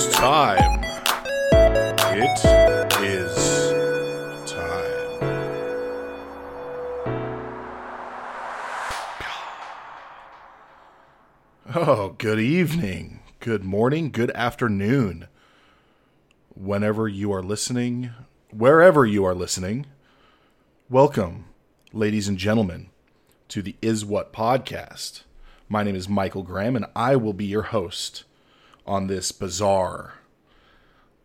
[0.00, 0.80] is time.
[1.52, 2.46] It
[3.02, 3.36] is
[4.50, 5.20] time.
[11.74, 15.28] Oh, good evening, good morning, good afternoon.
[16.54, 18.10] Whenever you are listening,
[18.50, 19.84] wherever you are listening,
[20.88, 21.44] welcome,
[21.92, 22.88] ladies and gentlemen,
[23.48, 25.24] to the Is What podcast.
[25.68, 28.24] My name is Michael Graham, and I will be your host
[28.86, 30.14] on this bizarre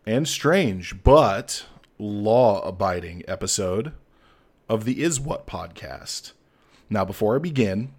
[0.05, 1.66] and strange, but
[1.98, 3.94] law abiding episode
[4.70, 6.34] of the Is What podcast.
[6.90, 7.94] Now, before I begin,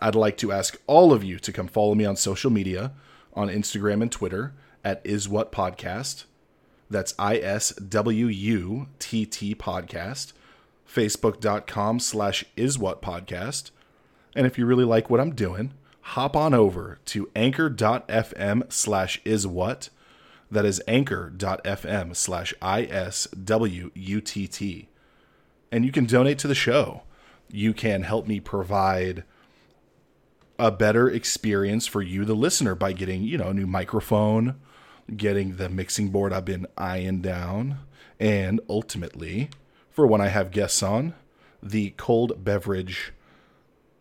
[0.00, 2.92] I'd like to ask all of you to come follow me on social media
[3.34, 4.52] on Instagram and Twitter
[4.84, 6.24] at Is What Podcast.
[6.88, 10.32] That's I S W U T T Podcast.
[10.88, 13.70] Facebook.com slash Is What Podcast.
[14.34, 19.46] And if you really like what I'm doing, hop on over to anchor.fm slash is
[19.46, 19.88] what.
[20.50, 23.26] That is anchor.fm slash ISWUTT.
[25.72, 27.02] And you can donate to the show.
[27.48, 29.22] You can help me provide
[30.58, 34.60] a better experience for you, the listener, by getting, you know, a new microphone,
[35.16, 37.78] getting the mixing board I've been eyeing down,
[38.18, 39.48] and ultimately,
[39.90, 41.14] for when I have guests on,
[41.62, 43.12] the cold beverage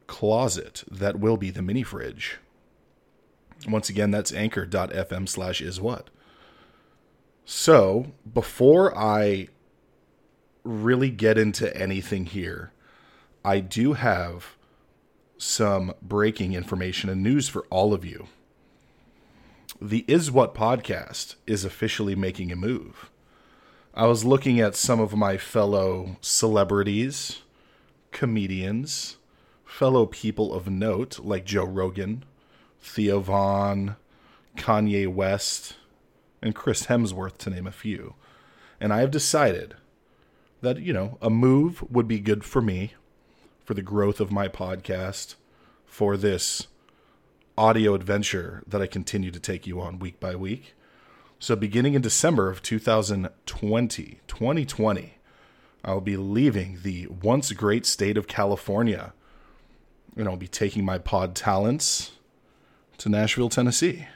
[0.10, 2.40] closet that will be the mini fridge.
[3.68, 6.10] Once again, that's anchor.fm slash is what.
[7.46, 9.50] So, before I
[10.64, 12.72] really get into anything here,
[13.46, 14.56] I do have
[15.38, 18.28] some breaking information and news for all of you.
[19.80, 23.12] The Is What podcast is officially making a move.
[23.94, 27.44] I was looking at some of my fellow celebrities,
[28.12, 29.18] comedians,
[29.70, 32.25] fellow people of note like Joe Rogan,
[32.81, 33.95] Theo Von,
[34.58, 35.76] Kanye West,
[36.42, 38.16] and Chris Hemsworth, to name a few.
[38.82, 39.76] And I have decided
[40.61, 42.94] that, you know, a move would be good for me,
[43.64, 45.36] for the growth of my podcast,
[45.86, 46.67] for this
[47.58, 50.73] audio adventure that I continue to take you on week by week.
[51.38, 55.14] So, beginning in December of 2020, 2020,
[55.86, 59.14] I'll be leaving the once great state of California
[60.15, 62.11] and I'll be taking my pod talents
[62.97, 64.08] to Nashville, Tennessee.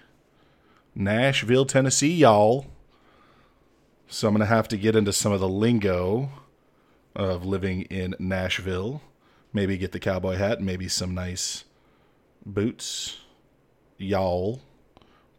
[0.96, 2.68] Nashville, Tennessee, y'all.
[4.08, 6.30] So I'm going to have to get into some of the lingo
[7.16, 9.02] of living in Nashville.
[9.54, 11.64] Maybe get the cowboy hat, maybe some nice
[12.46, 13.22] boots.
[13.98, 14.62] Y'all.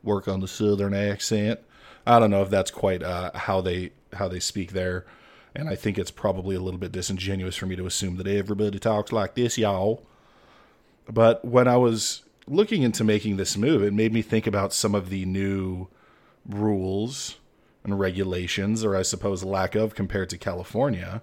[0.03, 1.61] Work on the southern accent.
[2.07, 5.07] I don't know if that's quite uh, how they how they speak there,
[5.55, 8.79] and I think it's probably a little bit disingenuous for me to assume that everybody
[8.79, 10.05] talks like this, y'all.
[11.09, 14.95] But when I was looking into making this move, it made me think about some
[14.95, 15.89] of the new
[16.49, 17.37] rules
[17.83, 21.23] and regulations, or I suppose lack of, compared to California,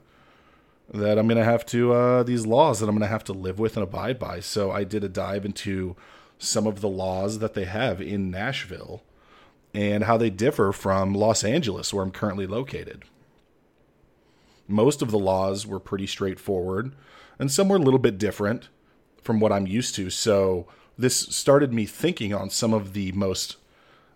[0.94, 3.34] that I'm going to have to, uh, these laws that I'm going to have to
[3.34, 4.40] live with and abide by.
[4.40, 5.96] So I did a dive into
[6.38, 9.04] some of the laws that they have in Nashville
[9.74, 13.06] and how they differ from Los Angeles, where I'm currently located.
[14.68, 16.94] Most of the laws were pretty straightforward,
[17.40, 18.70] and some were a little bit different
[19.22, 20.10] from what I'm used to.
[20.10, 20.68] So
[20.98, 23.58] this started me thinking on some of the most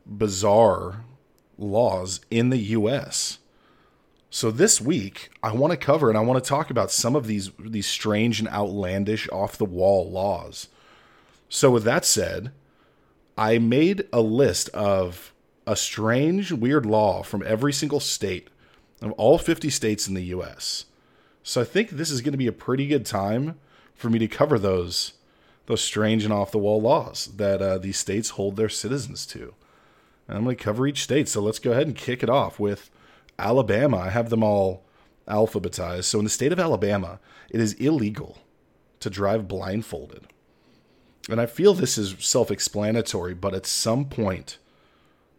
[0.06, 1.04] bizarre
[1.58, 3.40] laws in the US.
[4.30, 7.28] So this week I want to cover and I want to talk about some of
[7.28, 10.68] these these strange and outlandish off the wall laws.
[11.48, 12.52] So with that said,
[13.38, 15.34] I made a list of
[15.68, 18.50] a strange weird law from every single state
[19.02, 20.86] of all 50 states in the US.
[21.44, 23.58] So I think this is going to be a pretty good time
[23.96, 25.14] for me to cover those
[25.68, 29.56] those strange and off the wall laws that uh, these states hold their citizens to.
[30.28, 31.28] And I'm going to cover each state.
[31.28, 32.92] So let's go ahead and kick it off with
[33.40, 33.98] Alabama.
[33.98, 34.84] I have them all
[35.28, 36.04] alphabetized.
[36.04, 37.20] So in the state of Alabama,
[37.50, 38.38] it is illegal
[39.00, 40.28] to drive blindfolded.
[41.30, 44.60] And I feel this is self explanatory, but at some point,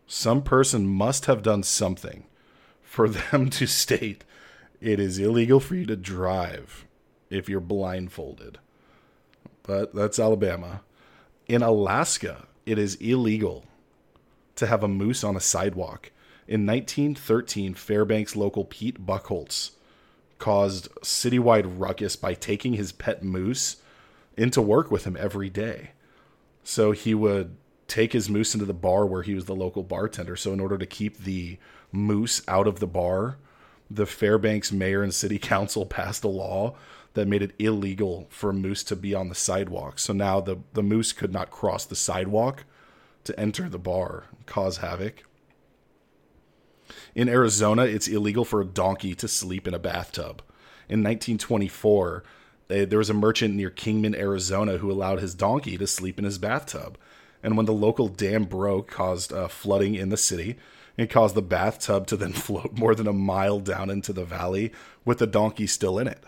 [0.09, 2.25] some person must have done something
[2.83, 4.25] for them to state
[4.81, 6.86] it is illegal for you to drive
[7.31, 8.59] if you're blindfolded.
[9.63, 10.83] But that's Alabama.
[11.47, 13.65] In Alaska, it is illegal
[14.57, 16.11] to have a moose on a sidewalk.
[16.49, 19.73] In 1913, Fairbanks local Pete Buchholz
[20.39, 23.77] caused citywide ruckus by taking his pet moose
[24.37, 25.91] into work with him every day.
[26.63, 27.57] So he would
[27.89, 30.37] take his moose into the bar where he was the local bartender.
[30.37, 31.59] So in order to keep the
[31.93, 33.39] moose out of the bar,
[33.91, 36.77] the Fairbanks mayor and city council passed a law
[37.17, 39.99] that made it illegal for a moose to be on the sidewalk.
[39.99, 42.65] So now the, the moose could not cross the sidewalk
[43.25, 45.25] to enter the bar, cause havoc.
[47.15, 50.43] In Arizona, it's illegal for a donkey to sleep in a bathtub.
[50.91, 52.23] In 1924,
[52.69, 56.37] there was a merchant near Kingman, Arizona, who allowed his donkey to sleep in his
[56.37, 56.99] bathtub.
[57.43, 60.59] And when the local dam broke, caused uh, flooding in the city.
[60.99, 64.73] It caused the bathtub to then float more than a mile down into the valley
[65.07, 66.23] with the donkey still in it.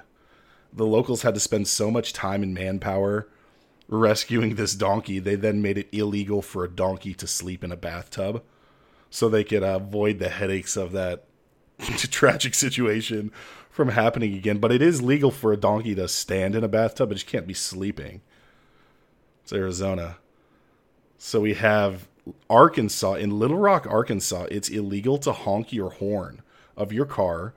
[0.73, 3.29] The locals had to spend so much time and manpower
[3.89, 7.77] rescuing this donkey, they then made it illegal for a donkey to sleep in a
[7.77, 8.43] bathtub
[9.11, 11.25] so they could avoid the headaches of that
[11.79, 13.33] tragic situation
[13.71, 14.59] from happening again.
[14.59, 17.47] But it is legal for a donkey to stand in a bathtub, but you can't
[17.47, 18.21] be sleeping.
[19.43, 20.19] It's Arizona.
[21.17, 22.07] So we have
[22.51, 23.15] Arkansas.
[23.15, 26.43] In Little Rock, Arkansas, it's illegal to honk your horn
[26.77, 27.55] of your car,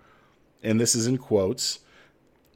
[0.64, 1.80] and this is in quotes,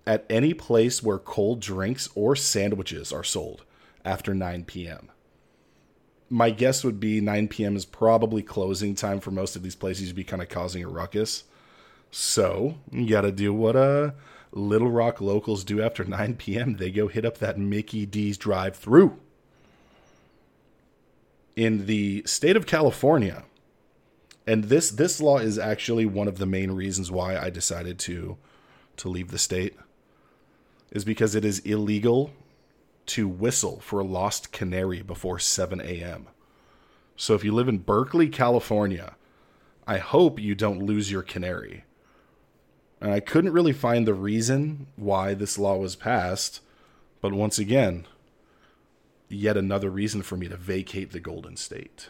[0.07, 3.63] at any place where cold drinks or sandwiches are sold
[4.03, 5.09] after 9 p.m.
[6.29, 7.75] My guess would be 9 p.m.
[7.75, 10.87] is probably closing time for most of these places to be kind of causing a
[10.87, 11.43] ruckus.
[12.11, 14.11] So you got to do what uh,
[14.51, 16.77] Little Rock locals do after 9 p.m.
[16.77, 19.19] They go hit up that Mickey D's drive through.
[21.55, 23.45] In the state of California,
[24.45, 28.37] and this this law is actually one of the main reasons why I decided to
[28.97, 29.75] to leave the state
[30.91, 32.31] is because it is illegal
[33.07, 36.27] to whistle for a lost canary before 7 a.m.
[37.15, 39.15] So if you live in Berkeley, California,
[39.87, 41.83] I hope you don't lose your canary.
[42.99, 46.61] And I couldn't really find the reason why this law was passed,
[47.21, 48.07] but once again,
[49.29, 52.09] yet another reason for me to vacate the Golden State.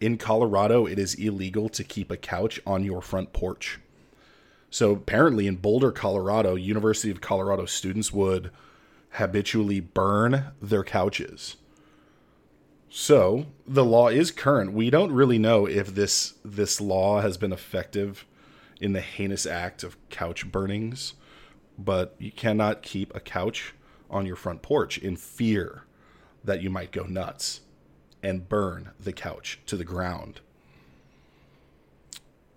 [0.00, 3.78] In Colorado, it is illegal to keep a couch on your front porch.
[4.70, 8.50] So apparently in Boulder, Colorado, University of Colorado students would
[9.10, 11.56] habitually burn their couches.
[12.88, 14.72] So the law is current.
[14.72, 18.24] We don't really know if this this law has been effective
[18.80, 21.14] in the heinous act of couch burnings,
[21.78, 23.74] but you cannot keep a couch
[24.10, 25.84] on your front porch in fear
[26.44, 27.60] that you might go nuts
[28.22, 30.40] and burn the couch to the ground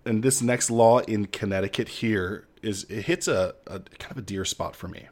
[0.04, 4.22] and this next law in Connecticut here is it hits a, a kind of a
[4.22, 5.08] dear spot for me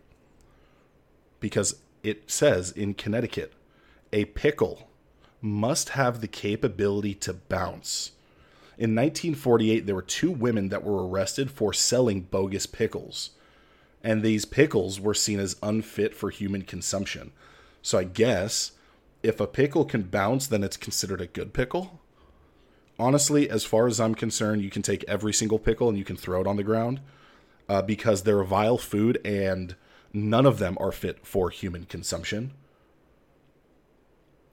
[1.41, 3.53] because it says in Connecticut
[4.13, 4.89] a pickle
[5.41, 8.13] must have the capability to bounce.
[8.77, 13.31] In 1948, there were two women that were arrested for selling bogus pickles,
[14.03, 17.33] and these pickles were seen as unfit for human consumption.
[17.83, 18.73] So I guess
[19.23, 22.01] if a pickle can bounce, then it's considered a good pickle
[22.99, 26.17] honestly, as far as I'm concerned, you can take every single pickle and you can
[26.17, 27.01] throw it on the ground
[27.69, 29.77] uh, because they're vile food and
[30.13, 32.53] none of them are fit for human consumption.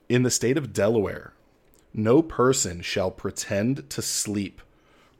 [0.08, 1.32] In the state of Delaware,
[1.92, 4.60] no person shall pretend to sleep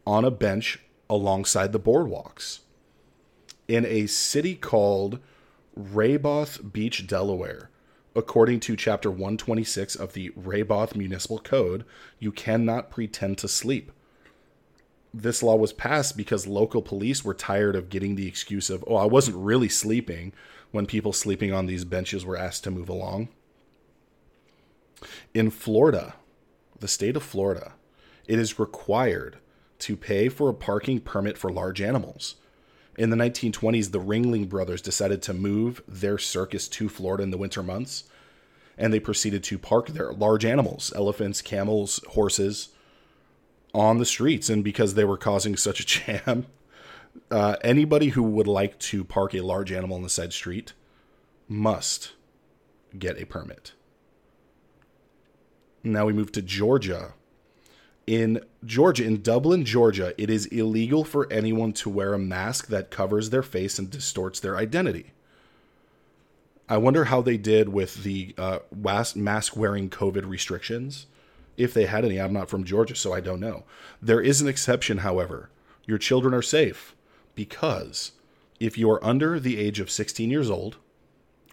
[0.06, 0.80] on a bench
[1.10, 2.60] alongside the boardwalks.
[3.66, 5.18] In a city called
[5.74, 7.70] Rehoboth Beach, Delaware,
[8.16, 11.84] according to chapter 126 of the Rehoboth Municipal Code,
[12.18, 13.92] you cannot pretend to sleep.
[15.12, 18.96] This law was passed because local police were tired of getting the excuse of, oh,
[18.96, 20.32] I wasn't really sleeping
[20.70, 23.28] when people sleeping on these benches were asked to move along.
[25.34, 26.14] In Florida,
[26.80, 27.74] the state of Florida,
[28.26, 29.36] it is required
[29.80, 32.36] to pay for a parking permit for large animals.
[32.98, 37.36] In the 1920s, the Ringling Brothers decided to move their circus to Florida in the
[37.36, 38.04] winter months,
[38.78, 42.68] and they proceeded to park their large animals, elephants, camels, horses,
[43.74, 44.48] on the streets.
[44.48, 46.46] And because they were causing such a jam,
[47.30, 50.72] uh, anybody who would like to park a large animal on the side street
[51.48, 52.12] must
[52.98, 53.72] get a permit.
[55.82, 57.14] Now we move to Georgia,
[58.06, 62.90] in Georgia, in Dublin, Georgia, it is illegal for anyone to wear a mask that
[62.90, 65.12] covers their face and distorts their identity.
[66.68, 68.58] I wonder how they did with the uh,
[69.14, 71.06] mask wearing COVID restrictions.
[71.56, 73.64] If they had any, I'm not from Georgia, so I don't know.
[74.02, 75.50] There is an exception, however.
[75.86, 76.94] Your children are safe
[77.34, 78.12] because
[78.58, 80.76] if you are under the age of 16 years old,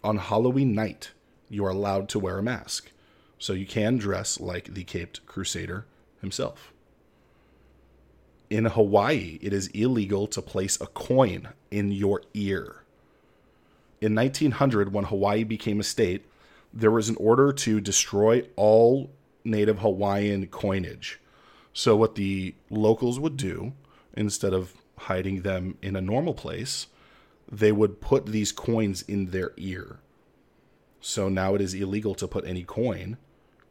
[0.03, 1.11] on Halloween night,
[1.47, 2.91] you are allowed to wear a mask.
[3.37, 5.85] So you can dress like the Caped Crusader
[6.21, 6.73] himself.
[8.49, 12.82] In Hawaii, it is illegal to place a coin in your ear.
[14.03, 16.25] In 1900, when Hawaii became a state,
[16.73, 19.09] there was an order to destroy all
[19.45, 21.21] native Hawaiian coinage.
[21.71, 23.71] So, what the locals would do,
[24.13, 26.87] instead of hiding them in a normal place,
[27.49, 29.99] they would put these coins in their ear.
[30.99, 33.15] So now it is illegal to put any coin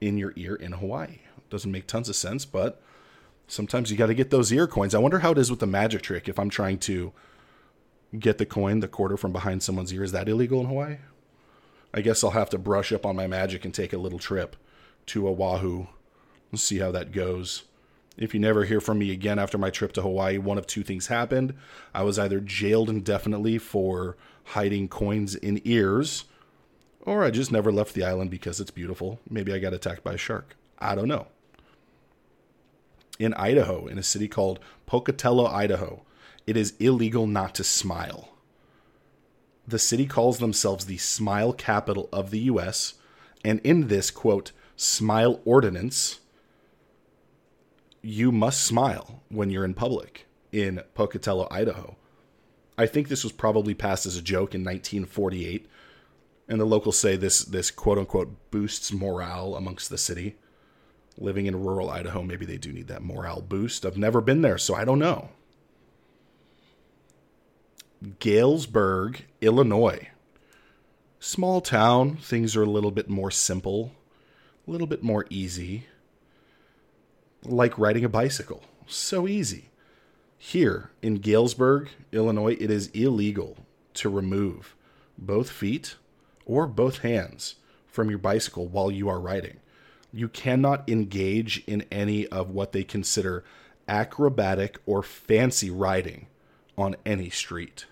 [0.00, 1.18] in your ear in Hawaii.
[1.50, 2.80] Doesn't make tons of sense, but
[3.52, 4.94] Sometimes you got to get those ear coins.
[4.94, 7.12] I wonder how it is with the magic trick if I'm trying to
[8.18, 10.04] get the coin, the quarter from behind someone's ear.
[10.04, 10.98] Is that illegal in Hawaii?
[11.94, 14.56] I guess I'll have to brush up on my magic and take a little trip
[15.06, 15.86] to Oahu
[16.50, 17.64] and see how that goes.
[18.16, 20.82] If you never hear from me again after my trip to Hawaii, one of two
[20.82, 21.54] things happened.
[21.94, 26.24] I was either jailed indefinitely for hiding coins in ears,
[27.02, 29.18] or I just never left the island because it's beautiful.
[29.28, 30.56] Maybe I got attacked by a shark.
[30.78, 31.28] I don't know.
[33.18, 36.02] In Idaho, in a city called Pocatello, Idaho,
[36.46, 38.30] it is illegal not to smile.
[39.66, 42.94] The city calls themselves the smile capital of the US,
[43.44, 46.20] and in this, quote, smile ordinance,
[48.02, 51.96] you must smile when you're in public in Pocatello, Idaho.
[52.76, 55.68] I think this was probably passed as a joke in 1948,
[56.48, 60.36] and the locals say this this quote unquote boosts morale amongst the city.
[61.18, 63.86] Living in rural Idaho, maybe they do need that morale boost.
[63.86, 65.28] I've never been there, so I don't know.
[68.18, 70.08] Galesburg, Illinois.
[71.20, 73.92] Small town, things are a little bit more simple,
[74.66, 75.86] a little bit more easy.
[77.44, 78.64] Like riding a bicycle.
[78.88, 79.70] So easy.
[80.36, 83.58] Here in Galesburg, Illinois, it is illegal
[83.94, 84.74] to remove
[85.16, 85.94] both feet
[86.44, 87.56] or both hands
[87.86, 89.60] from your bicycle while you are riding.
[90.12, 93.44] You cannot engage in any of what they consider
[93.88, 96.26] acrobatic or fancy riding
[96.76, 97.86] on any street.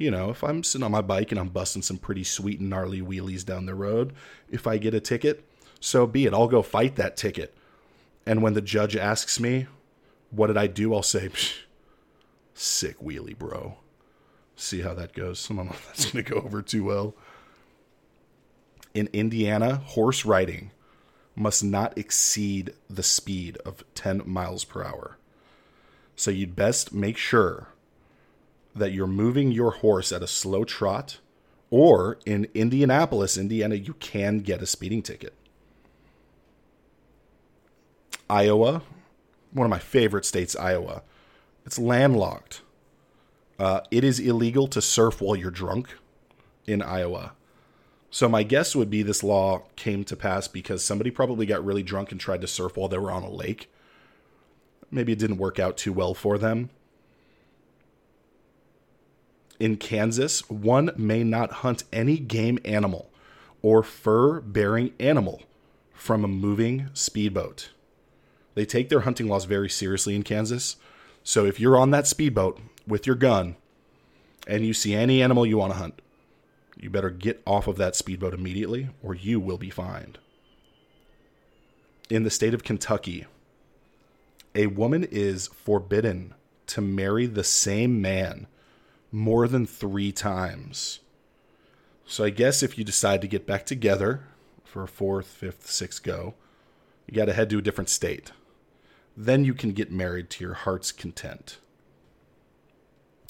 [0.00, 2.70] You know, if I'm sitting on my bike and I'm busting some pretty sweet and
[2.70, 4.14] gnarly wheelies down the road,
[4.48, 5.44] if I get a ticket,
[5.78, 6.32] so be it.
[6.32, 7.54] I'll go fight that ticket.
[8.24, 9.66] And when the judge asks me,
[10.30, 10.94] what did I do?
[10.94, 11.28] I'll say,
[12.54, 13.76] sick wheelie, bro.
[14.56, 15.46] See how that goes.
[15.50, 17.14] I don't know if that's going to go over too well.
[18.94, 20.70] In Indiana, horse riding
[21.36, 25.18] must not exceed the speed of 10 miles per hour.
[26.16, 27.68] So you'd best make sure
[28.74, 31.18] that you're moving your horse at a slow trot,
[31.70, 35.34] or in Indianapolis, Indiana, you can get a speeding ticket.
[38.28, 38.82] Iowa,
[39.52, 41.02] one of my favorite states, Iowa.
[41.66, 42.62] It's landlocked.
[43.58, 45.94] Uh, it is illegal to surf while you're drunk
[46.66, 47.32] in Iowa.
[48.10, 51.82] So my guess would be this law came to pass because somebody probably got really
[51.82, 53.70] drunk and tried to surf while they were on a lake.
[54.90, 56.70] Maybe it didn't work out too well for them.
[59.60, 63.10] In Kansas, one may not hunt any game animal
[63.60, 65.42] or fur bearing animal
[65.92, 67.68] from a moving speedboat.
[68.54, 70.76] They take their hunting laws very seriously in Kansas.
[71.22, 73.56] So if you're on that speedboat with your gun
[74.46, 76.00] and you see any animal you want to hunt,
[76.74, 80.18] you better get off of that speedboat immediately or you will be fined.
[82.08, 83.26] In the state of Kentucky,
[84.54, 86.34] a woman is forbidden
[86.68, 88.46] to marry the same man
[89.12, 91.00] more than three times.
[92.06, 94.24] So I guess if you decide to get back together
[94.64, 96.34] for a fourth, fifth, sixth go,
[97.06, 98.32] you got to head to a different state
[99.16, 101.58] then you can get married to your heart's content.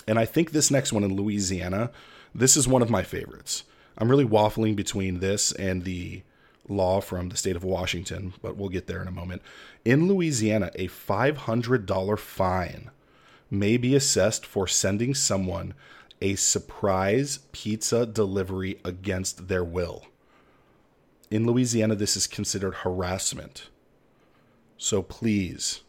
[0.06, 1.90] And I think this next one in Louisiana,
[2.34, 3.64] this is one of my favorites.
[3.99, 6.22] I'm really waffling between this and the
[6.68, 9.42] law from the state of Washington, but we'll get there in a moment.
[9.84, 12.90] In Louisiana, a $500 fine
[13.50, 15.75] may be assessed for sending someone
[16.23, 20.07] a surprise pizza delivery against their will.
[21.30, 23.69] In Louisiana, this is considered harassment.
[24.76, 25.80] So please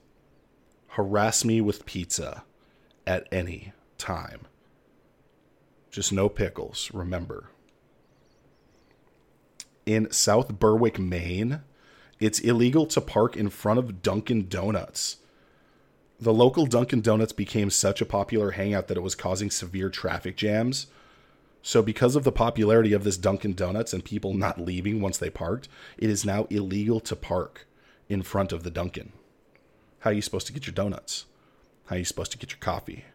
[0.89, 2.43] harass me with pizza
[3.07, 4.41] at any time.
[5.89, 7.49] Just no pickles, remember.
[9.85, 11.61] In South Berwick, Maine,
[12.19, 15.17] it's illegal to park in front of Dunkin' Donuts.
[16.21, 20.37] The local Dunkin' Donuts became such a popular hangout that it was causing severe traffic
[20.37, 20.85] jams.
[21.63, 25.31] So, because of the popularity of this Dunkin' Donuts and people not leaving once they
[25.31, 27.67] parked, it is now illegal to park
[28.07, 29.13] in front of the Dunkin'.
[30.01, 31.25] How are you supposed to get your donuts?
[31.85, 33.05] How are you supposed to get your coffee?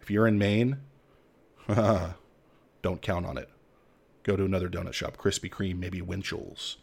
[0.00, 0.78] If you're in Maine,
[1.68, 3.48] don't count on it.
[4.22, 6.76] Go to another donut shop, Krispy Kreme, maybe Winchell's.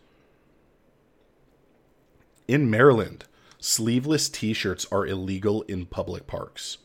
[2.47, 3.25] In Maryland,
[3.61, 6.79] sleeveless t-shirts are illegal in public parks.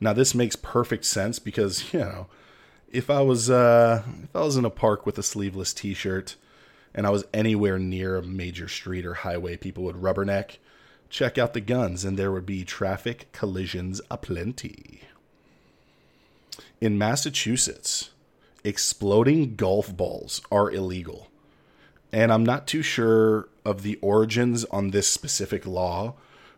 [0.00, 2.26] Now this makes perfect sense because, you know,
[2.92, 6.36] if I was uh if I was in a park with a sleeveless t-shirt,
[6.94, 10.58] and I was anywhere near a major street or highway, people would rubberneck,
[11.10, 15.00] check out the guns, and there would be traffic collisions aplenty.
[16.80, 18.10] In Massachusetts,
[18.62, 21.28] exploding golf balls are illegal.
[22.14, 26.14] And I'm not too sure of the origins on this specific law,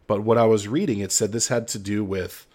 [0.06, 2.46] But what I was reading, it said this had to do with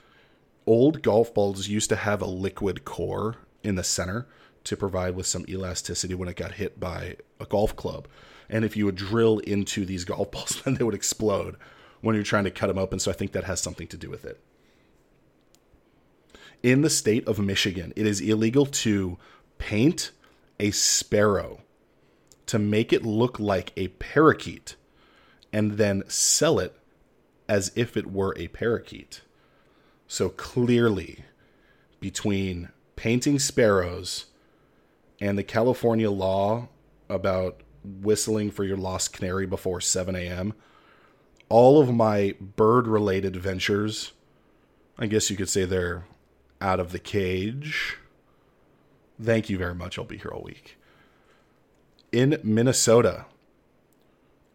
[0.67, 4.27] old golf balls used to have a liquid core in the center
[4.65, 8.08] to provide with some elasticity when it got hit by a golf club.
[8.48, 11.58] And if you would drill into these golf balls, then they would explode
[12.01, 13.00] when you're trying to cut them open.
[13.00, 14.39] So I think that has something to do with it.
[16.62, 19.17] In the state of Michigan, it is illegal to
[19.58, 20.12] paint
[20.60, 21.62] a sparrow
[22.51, 24.75] to make it look like a parakeet
[25.53, 26.75] and then sell it
[27.48, 29.22] as if it were a parakeet.
[30.05, 31.24] So clearly,
[32.01, 32.67] between
[32.98, 34.25] painting sparrows
[35.22, 36.67] and the California law
[37.08, 40.53] about whistling for your lost canary before 7 a.m.,
[41.48, 44.12] all of my bird related ventures,
[44.98, 46.03] I guess you could say they're
[46.60, 47.96] out of the cage.
[49.24, 49.98] Thank you very much.
[49.98, 50.77] I'll be here all week.
[52.11, 53.25] In Minnesota,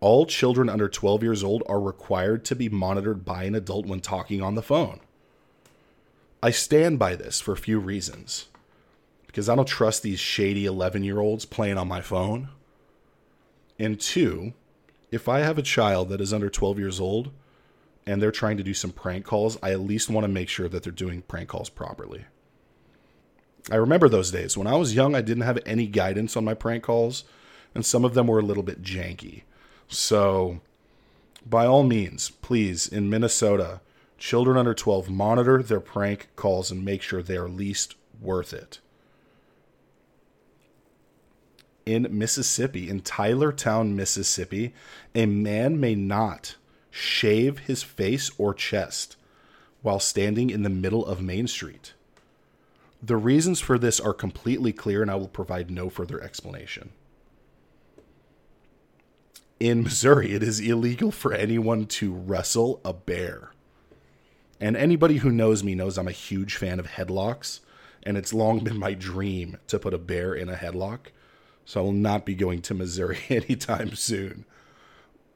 [0.00, 4.00] all children under 12 years old are required to be monitored by an adult when
[4.00, 5.00] talking on the phone.
[6.42, 8.46] I stand by this for a few reasons.
[9.26, 12.48] Because I don't trust these shady 11 year olds playing on my phone.
[13.78, 14.52] And two,
[15.10, 17.30] if I have a child that is under 12 years old
[18.06, 20.68] and they're trying to do some prank calls, I at least want to make sure
[20.68, 22.26] that they're doing prank calls properly.
[23.70, 24.56] I remember those days.
[24.56, 27.24] When I was young, I didn't have any guidance on my prank calls,
[27.76, 29.42] and some of them were a little bit janky.
[29.86, 30.60] So,
[31.44, 33.82] by all means, please, in Minnesota,
[34.16, 38.80] children under 12 monitor their prank calls and make sure they are least worth it.
[41.84, 44.72] In Mississippi, in Tylertown, Mississippi,
[45.14, 46.56] a man may not
[46.90, 49.16] shave his face or chest
[49.82, 51.92] while standing in the middle of Main Street.
[53.02, 56.92] The reasons for this are completely clear, and I will provide no further explanation.
[59.58, 63.52] In Missouri, it is illegal for anyone to wrestle a bear.
[64.60, 67.60] And anybody who knows me knows I'm a huge fan of headlocks,
[68.02, 71.06] and it's long been my dream to put a bear in a headlock.
[71.64, 74.44] So I will not be going to Missouri anytime soon.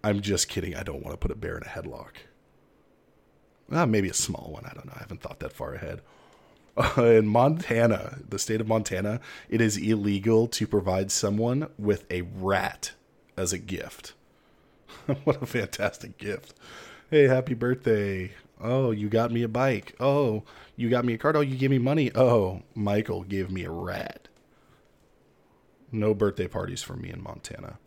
[0.05, 0.77] I'm just kidding.
[0.77, 2.13] I don't want to put a bear in a headlock.
[3.71, 4.67] Well, maybe a small one.
[4.67, 4.95] I don't know.
[4.97, 6.03] I haven't thought that far ahead.
[6.77, 12.23] Uh, in Montana, the state of Montana, it is illegal to provide someone with a
[12.23, 12.93] rat
[13.41, 14.13] as a gift.
[15.25, 16.55] what a fantastic gift.
[17.11, 18.33] Hey, happy birthday.
[18.61, 19.95] Oh, you got me a bike.
[19.99, 20.45] Oh,
[20.77, 21.37] you got me a card.
[21.37, 22.11] Oh, you gave me money.
[22.15, 24.29] Oh, Michael gave me a rat.
[25.91, 27.79] No birthday parties for me in Montana.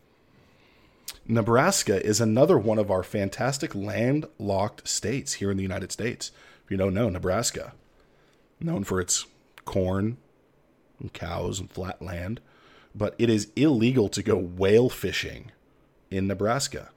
[1.26, 6.32] Nebraska is another one of our fantastic landlocked states here in the United States.
[6.64, 7.72] If you don't know, Nebraska,
[8.60, 9.26] known for its
[9.64, 10.18] corn
[11.00, 12.40] and cows and flat land,
[12.94, 15.50] but it is illegal to go whale fishing
[16.10, 16.90] in Nebraska.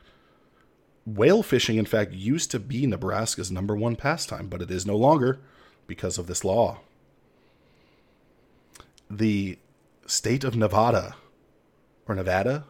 [1.05, 4.95] Whale fishing, in fact, used to be Nebraska's number one pastime, but it is no
[4.95, 5.39] longer
[5.87, 6.79] because of this law.
[9.09, 9.57] The
[10.05, 11.15] state of Nevada,
[12.07, 12.65] or Nevada?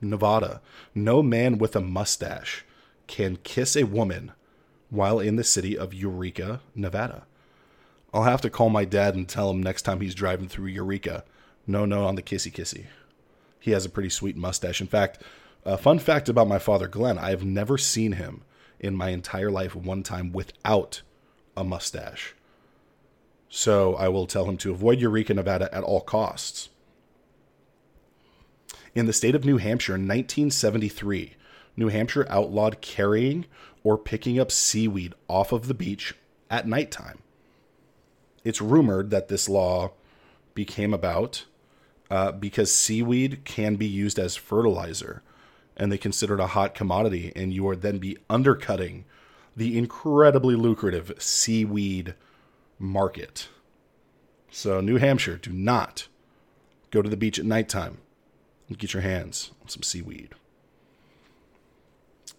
[0.00, 0.60] Nevada.
[0.94, 2.64] No man with a mustache
[3.06, 4.32] can kiss a woman
[4.90, 7.24] while in the city of Eureka, Nevada.
[8.12, 11.24] I'll have to call my dad and tell him next time he's driving through Eureka.
[11.66, 12.86] No, no, on the kissy kissy.
[13.58, 14.80] He has a pretty sweet mustache.
[14.80, 15.22] In fact,
[15.64, 18.42] a fun fact about my father, Glenn I have never seen him
[18.78, 21.02] in my entire life one time without
[21.56, 22.34] a mustache.
[23.48, 26.68] So I will tell him to avoid Eureka, Nevada at all costs.
[28.94, 31.34] In the state of New Hampshire in 1973,
[31.76, 33.46] New Hampshire outlawed carrying
[33.82, 36.14] or picking up seaweed off of the beach
[36.50, 37.18] at nighttime.
[38.44, 39.92] It's rumored that this law
[40.54, 41.44] became about
[42.10, 45.22] uh, because seaweed can be used as fertilizer
[45.76, 49.04] and they consider it a hot commodity, and you would then be undercutting
[49.54, 52.14] the incredibly lucrative seaweed
[52.78, 53.48] market.
[54.50, 56.08] So, New Hampshire, do not
[56.90, 57.98] go to the beach at nighttime
[58.68, 60.30] and get your hands on some seaweed.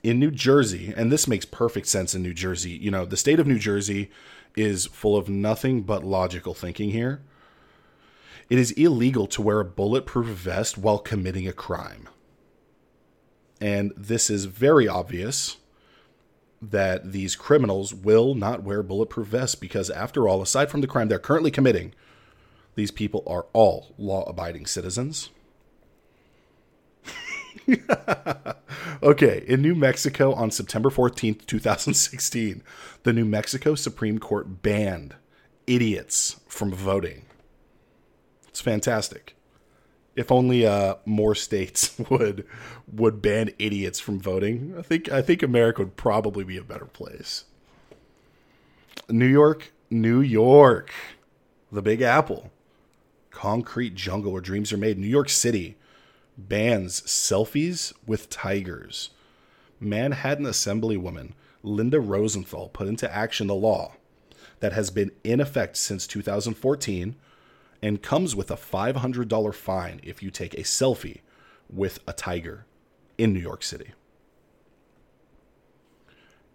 [0.03, 3.39] In New Jersey, and this makes perfect sense in New Jersey, you know, the state
[3.39, 4.09] of New Jersey
[4.55, 7.21] is full of nothing but logical thinking here.
[8.49, 12.07] It is illegal to wear a bulletproof vest while committing a crime.
[13.59, 15.57] And this is very obvious
[16.61, 21.07] that these criminals will not wear bulletproof vests because, after all, aside from the crime
[21.07, 21.93] they're currently committing,
[22.75, 25.29] these people are all law abiding citizens.
[29.03, 32.63] okay, in New Mexico on September 14th, 2016,
[33.03, 35.15] the New Mexico Supreme Court banned
[35.65, 37.26] idiots from voting.
[38.57, 39.35] It's fantastic.
[40.15, 42.43] If only uh, more states would
[42.91, 44.73] would ban idiots from voting.
[44.75, 47.43] I think I think America would probably be a better place.
[49.07, 50.91] New York, New York,
[51.71, 52.49] the Big Apple,
[53.29, 54.97] concrete jungle where dreams are made.
[54.97, 55.77] New York City
[56.35, 59.11] bans selfies with tigers.
[59.79, 63.93] Manhattan Assemblywoman Linda Rosenthal put into action the law
[64.61, 67.17] that has been in effect since 2014
[67.81, 71.21] and comes with a $500 fine if you take a selfie
[71.69, 72.65] with a tiger
[73.17, 73.93] in New York City.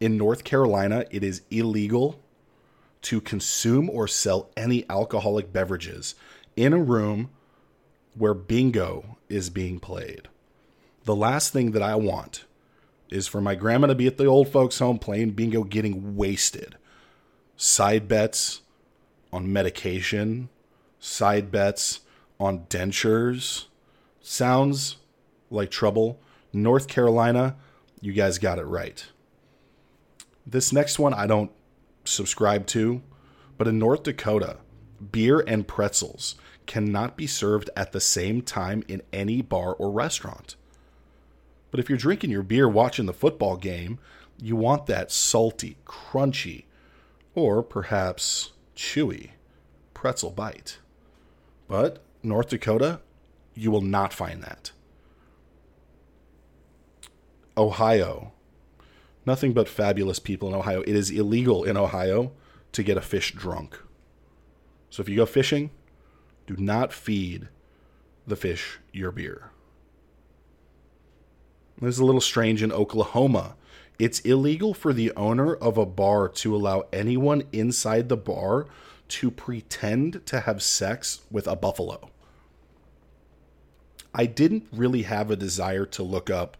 [0.01, 2.21] In North Carolina, it is illegal
[3.03, 6.15] to consume or sell any alcoholic beverages
[6.57, 7.31] in a room
[8.15, 10.29] where bingo is being played.
[11.05, 12.45] The last thing that I want
[13.11, 16.77] is for my grandma to be at the old folks' home playing bingo, getting wasted.
[17.57, 18.63] Side bets
[19.33, 20.49] on medication,
[21.03, 22.01] side bets
[22.39, 23.65] on dentures.
[24.21, 24.97] Sounds
[25.51, 26.21] like trouble.
[26.53, 27.57] North Carolina,
[28.01, 29.05] you guys got it right.
[30.47, 31.51] This next one I don't
[32.05, 33.03] subscribe to,
[33.59, 34.59] but in North Dakota,
[35.11, 36.37] beer and pretzels
[36.67, 40.55] cannot be served at the same time in any bar or restaurant.
[41.73, 43.99] But if you're drinking your beer watching the football game,
[44.41, 46.65] you want that salty, crunchy,
[47.35, 49.31] or perhaps chewy
[49.95, 50.79] pretzel bite.
[51.73, 53.01] But North Dakota,
[53.55, 54.73] you will not find that.
[57.57, 58.33] Ohio,
[59.25, 60.83] nothing but fabulous people in Ohio.
[60.83, 62.33] It is illegal in Ohio
[62.73, 63.81] to get a fish drunk.
[64.91, 65.71] So if you go fishing,
[66.47, 67.49] do not feed
[68.27, 69.51] the fish your beer.
[71.81, 73.57] This is a little strange in Oklahoma.
[73.99, 78.67] It's illegal for the owner of a bar to allow anyone inside the bar
[79.13, 82.09] to pretend to have sex with a buffalo.
[84.15, 86.57] I didn't really have a desire to look up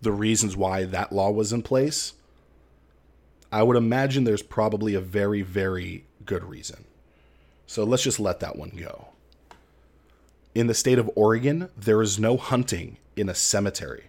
[0.00, 2.14] the reasons why that law was in place.
[3.52, 6.84] I would imagine there's probably a very, very good reason.
[7.66, 9.08] So let's just let that one go.
[10.54, 14.04] In the state of Oregon, there is no hunting in a cemetery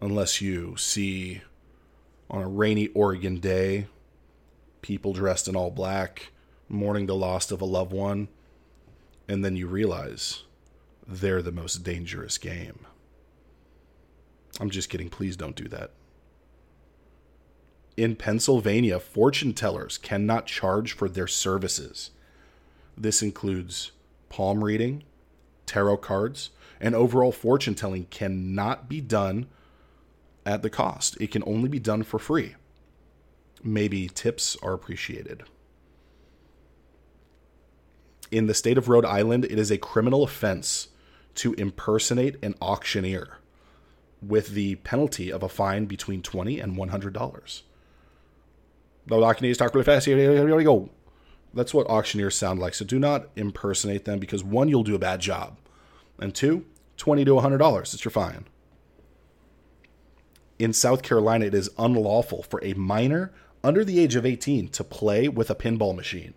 [0.00, 1.42] unless you see
[2.30, 3.86] on a rainy Oregon day
[4.80, 6.30] people dressed in all black
[6.68, 8.28] mourning the loss of a loved one,
[9.28, 10.44] and then you realize
[11.06, 12.86] they're the most dangerous game.
[14.60, 15.10] I'm just kidding.
[15.10, 15.90] Please don't do that.
[17.96, 22.10] In Pennsylvania, fortune tellers cannot charge for their services.
[22.96, 23.92] This includes
[24.28, 25.04] palm reading,
[25.66, 26.50] tarot cards,
[26.80, 29.46] and overall fortune telling cannot be done
[30.44, 31.16] at the cost.
[31.20, 32.56] It can only be done for free.
[33.62, 35.44] Maybe tips are appreciated.
[38.30, 40.88] In the state of Rhode Island, it is a criminal offense
[41.36, 43.38] to impersonate an auctioneer
[44.22, 47.62] with the penalty of a fine between 20 and $100.
[49.06, 50.06] The auctioneers talk really fast.
[50.06, 50.88] Here, we go.
[51.52, 52.74] That's what auctioneers sound like.
[52.74, 55.58] So do not impersonate them because one, you'll do a bad job.
[56.18, 56.64] And two,
[56.96, 57.94] 20 to $100.
[57.94, 58.46] It's your fine
[60.58, 63.32] in South Carolina, it is unlawful for a minor
[63.62, 66.34] under the age of 18 to play with a pinball machine.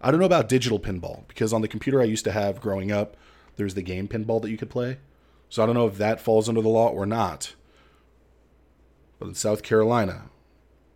[0.00, 2.92] I don't know about digital pinball because on the computer I used to have growing
[2.92, 3.16] up,
[3.56, 4.98] there's the game pinball that you could play.
[5.48, 7.54] So I don't know if that falls under the law or not.
[9.18, 10.24] But in South Carolina,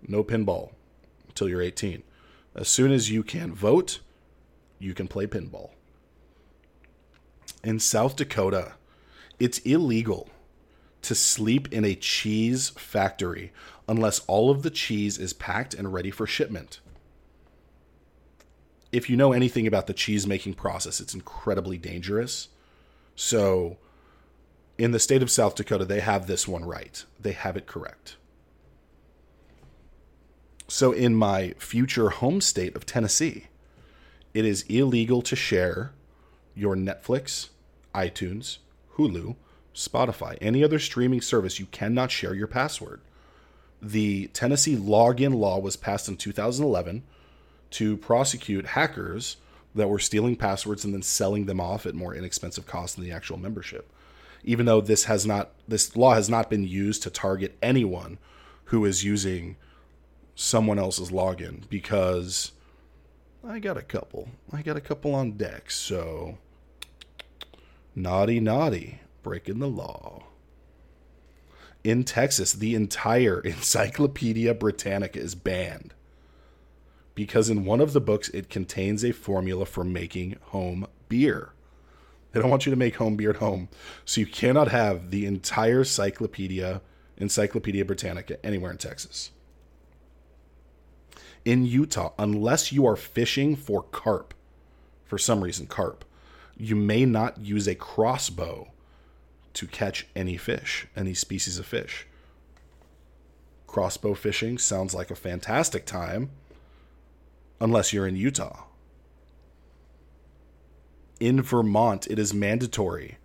[0.07, 0.73] no pinball
[1.29, 2.03] until you're 18.
[2.55, 4.01] As soon as you can vote,
[4.79, 5.71] you can play pinball.
[7.63, 8.73] In South Dakota,
[9.39, 10.29] it's illegal
[11.03, 13.53] to sleep in a cheese factory
[13.89, 16.81] unless all of the cheese is packed and ready for shipment.
[18.91, 22.49] If you know anything about the cheese making process, it's incredibly dangerous.
[23.15, 23.77] So,
[24.79, 27.05] in the state of South Dakota, they have this one right.
[27.21, 28.17] They have it correct.
[30.69, 33.49] So, in my future home state of Tennessee,
[34.33, 35.93] it is illegal to share
[36.55, 37.49] your Netflix,
[37.95, 38.59] iTunes,
[38.97, 39.37] Hulu,
[39.75, 43.01] Spotify, any other streaming service, you cannot share your password.
[43.81, 47.05] The Tennessee login law was passed in 2011
[47.71, 49.37] to prosecute hackers
[49.75, 53.13] that were stealing passwords and then selling them off at more inexpensive cost than the
[53.13, 53.91] actual membership.
[54.45, 58.19] Even though this has not this law has not been used to target anyone
[58.65, 59.57] who is using
[60.35, 62.53] someone else's login because
[63.47, 64.29] I got a couple.
[64.53, 66.39] I got a couple on deck, so
[67.95, 70.25] naughty naughty breaking the law.
[71.85, 75.95] In Texas, the entire Encyclopedia Britannica is banned
[77.19, 81.51] because in one of the books it contains a formula for making home beer.
[82.31, 83.69] They don't want you to make home beer at home.
[84.05, 86.81] So you cannot have the entire Cyclopedia,
[87.17, 89.33] Encyclopedia Britannica, anywhere in Texas.
[91.45, 94.33] In Utah, unless you are fishing for carp,
[95.05, 96.05] for some reason, carp,
[96.57, 98.71] you may not use a crossbow
[99.55, 102.07] to catch any fish, any species of fish.
[103.67, 106.31] Crossbow fishing sounds like a fantastic time,
[107.61, 108.69] unless you're in Utah
[111.21, 113.19] in Vermont, it is mandatory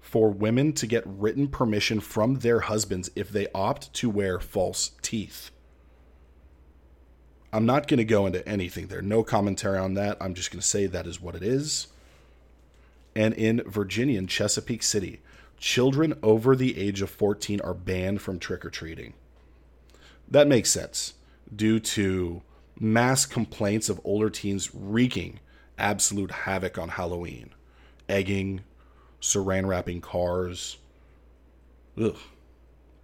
[0.00, 4.92] for women to get written permission from their husbands if they opt to wear false
[5.02, 5.50] teeth.
[7.52, 9.02] I'm not going to go into anything there.
[9.02, 10.18] No commentary on that.
[10.20, 11.88] I'm just going to say that is what it is.
[13.14, 15.20] And in Virginia, in Chesapeake City,
[15.58, 19.14] children over the age of 14 are banned from trick or treating.
[20.30, 21.14] That makes sense
[21.54, 22.42] due to
[22.78, 25.40] mass complaints of older teens wreaking
[25.78, 27.50] absolute havoc on Halloween.
[28.08, 28.62] Egging,
[29.20, 30.78] saran wrapping cars.
[32.00, 32.16] Ugh.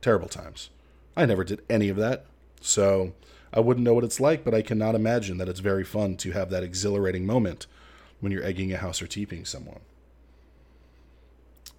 [0.01, 0.71] Terrible times.
[1.17, 2.27] I never did any of that.
[2.61, 3.13] So
[3.53, 6.33] I wouldn't know what it's like, but I cannot imagine that it's very fun to
[6.33, 7.67] have that exhilarating moment
[8.21, 9.81] when you're egging a house or teeping someone.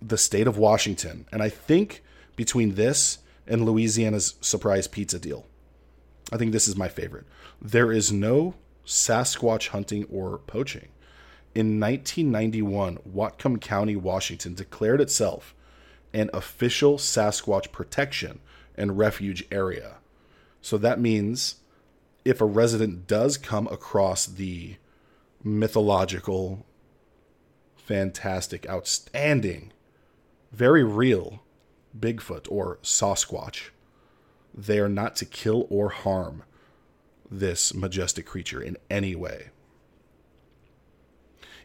[0.01, 2.03] The state of Washington, and I think
[2.36, 5.45] between this and Louisiana's surprise pizza deal,
[6.31, 7.25] I think this is my favorite.
[7.61, 10.89] There is no Sasquatch hunting or poaching.
[11.53, 15.55] In 1991, Whatcom County, Washington declared itself
[16.13, 18.39] an official Sasquatch protection
[18.75, 19.95] and refuge area.
[20.61, 21.55] So that means
[22.25, 24.77] if a resident does come across the
[25.43, 26.65] mythological,
[27.75, 29.71] fantastic, outstanding,
[30.51, 31.43] very real
[31.97, 33.69] Bigfoot or Sasquatch,
[34.55, 36.43] they are not to kill or harm
[37.29, 39.49] this majestic creature in any way.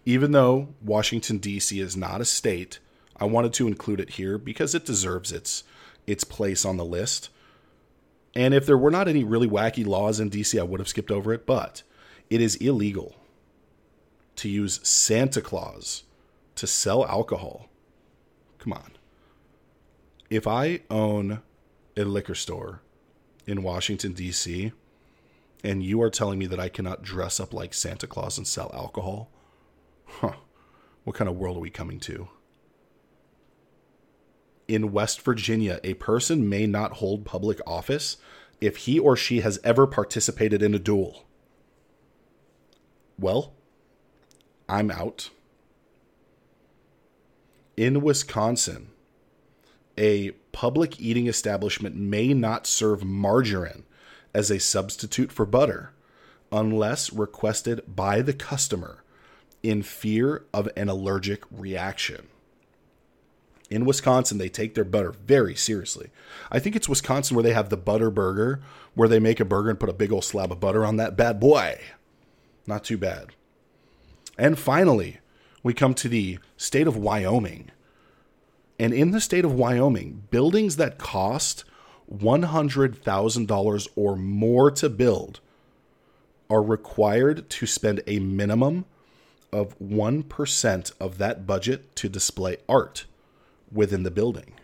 [0.04, 1.78] Even though Washington D.C.
[1.78, 2.80] is not a state,
[3.16, 5.62] I wanted to include it here because it deserves its
[6.06, 7.28] its place on the list.
[8.34, 11.10] And if there were not any really wacky laws in DC, I would have skipped
[11.10, 11.82] over it, but
[12.30, 13.16] it is illegal
[14.36, 16.04] to use Santa Claus
[16.54, 17.68] to sell alcohol.
[18.58, 18.92] Come on.
[20.30, 21.42] If I own
[22.00, 22.82] a liquor store
[23.46, 24.72] in Washington, D.C.,
[25.62, 28.70] and you are telling me that I cannot dress up like Santa Claus and sell
[28.72, 29.30] alcohol?
[30.06, 30.32] Huh.
[31.04, 32.28] What kind of world are we coming to?
[34.68, 38.16] In West Virginia, a person may not hold public office
[38.60, 41.24] if he or she has ever participated in a duel.
[43.18, 43.52] Well,
[44.68, 45.30] I'm out.
[47.76, 48.90] In Wisconsin,
[50.00, 53.84] a public eating establishment may not serve margarine
[54.34, 55.92] as a substitute for butter
[56.50, 59.04] unless requested by the customer
[59.62, 62.26] in fear of an allergic reaction.
[63.68, 66.10] In Wisconsin, they take their butter very seriously.
[66.50, 68.60] I think it's Wisconsin where they have the butter burger,
[68.94, 71.16] where they make a burger and put a big old slab of butter on that
[71.16, 71.78] bad boy.
[72.66, 73.28] Not too bad.
[74.38, 75.18] And finally,
[75.62, 77.70] we come to the state of Wyoming.
[78.80, 81.64] And in the state of Wyoming, buildings that cost
[82.10, 85.40] $100,000 or more to build
[86.48, 88.86] are required to spend a minimum
[89.52, 93.04] of 1% of that budget to display art
[93.70, 94.54] within the building.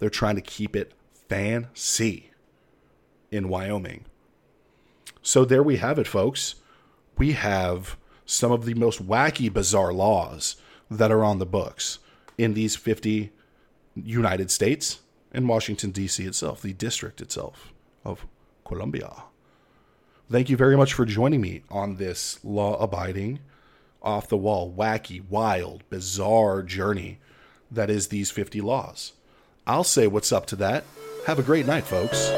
[0.00, 0.92] They're trying to keep it
[1.28, 2.32] fancy
[3.30, 4.04] in Wyoming.
[5.22, 6.56] So there we have it, folks.
[7.16, 7.96] We have
[8.26, 10.56] some of the most wacky, bizarre laws
[10.90, 12.00] that are on the books
[12.38, 13.30] in these 50
[13.94, 15.00] United States
[15.32, 16.24] and Washington, D.C.
[16.24, 17.74] itself, the district itself
[18.04, 18.26] of
[18.64, 19.24] Columbia.
[20.30, 23.40] Thank you very much for joining me on this law abiding,
[24.02, 27.18] off the wall, wacky, wild, bizarre journey
[27.70, 29.12] that is these 50 laws.
[29.66, 30.84] I'll say what's up to that.
[31.26, 32.30] Have a great night, folks.